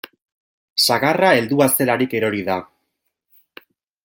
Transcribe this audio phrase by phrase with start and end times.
[0.87, 2.57] Sagarra heldua zelarik erori da.